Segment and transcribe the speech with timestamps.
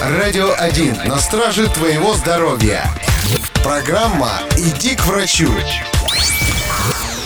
[0.00, 2.84] Радио 1 на страже твоего здоровья.
[3.62, 5.48] Программа «Иди к врачу».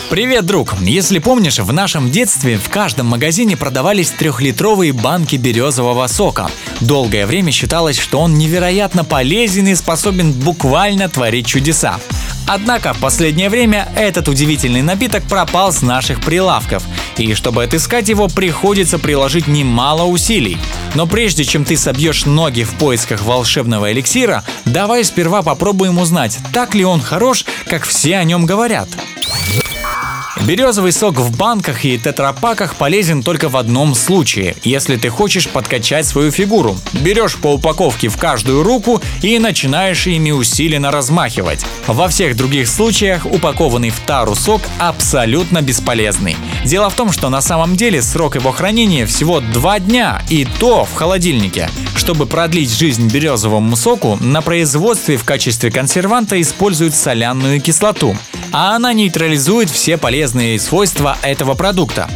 [0.08, 0.74] Привет, друг!
[0.80, 6.50] Если помнишь, в нашем детстве в каждом магазине продавались трехлитровые банки березового сока.
[6.80, 11.98] Долгое время считалось, что он невероятно полезен и способен буквально творить чудеса.
[12.52, 16.82] Однако в последнее время этот удивительный напиток пропал с наших прилавков,
[17.16, 20.58] и чтобы отыскать его, приходится приложить немало усилий.
[20.96, 26.74] Но прежде чем ты собьешь ноги в поисках волшебного эликсира, давай сперва попробуем узнать, так
[26.74, 28.88] ли он хорош, как все о нем говорят.
[30.46, 36.06] Березовый сок в банках и тетрапаках полезен только в одном случае, если ты хочешь подкачать
[36.06, 36.78] свою фигуру.
[36.92, 41.64] Берешь по упаковке в каждую руку и начинаешь ими усиленно размахивать.
[41.86, 46.36] Во всех других случаях упакованный в тару сок абсолютно бесполезный.
[46.64, 50.86] Дело в том, что на самом деле срок его хранения всего 2 дня, и то
[50.86, 51.68] в холодильнике.
[51.94, 58.16] Чтобы продлить жизнь березовому соку, на производстве в качестве консерванта используют соляную кислоту
[58.52, 62.08] а она нейтрализует все полезные свойства этого продукта.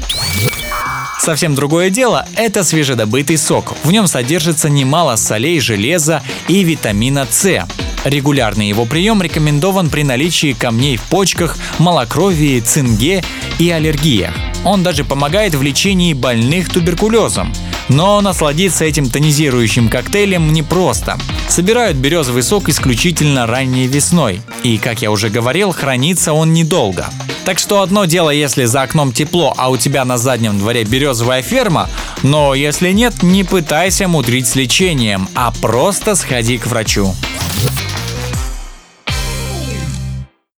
[1.18, 3.74] Совсем другое дело– это свежедобытый сок.
[3.82, 7.66] В нем содержится немало солей, железа и витамина С.
[8.04, 13.24] Регулярный его прием рекомендован при наличии камней в почках, малокровии, цинге
[13.58, 14.34] и аллергиях.
[14.64, 17.52] Он даже помогает в лечении больных туберкулезом.
[17.88, 21.18] Но насладиться этим тонизирующим коктейлем непросто.
[21.48, 24.40] Собирают березовый сок исключительно ранней весной.
[24.62, 27.06] И, как я уже говорил, хранится он недолго.
[27.44, 31.42] Так что одно дело, если за окном тепло, а у тебя на заднем дворе березовая
[31.42, 31.90] ферма,
[32.22, 37.14] но если нет, не пытайся мудрить с лечением, а просто сходи к врачу.